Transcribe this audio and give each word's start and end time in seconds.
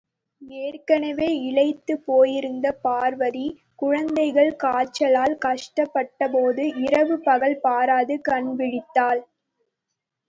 ஏற்கெனவே 0.41 1.27
இளைத்துப் 1.49 2.01
போயிருந்த 2.05 2.71
பார்வதி, 2.81 3.45
குழந்தைகள் 3.75 4.55
காய்ச்சலால் 4.55 5.37
கஷ்டப்பட்டபோது 5.45 6.65
இரவு 6.85 7.17
பகல் 7.19 7.59
பாராது 7.59 8.21
கண் 8.21 8.51
விழித்தாள். 8.55 9.21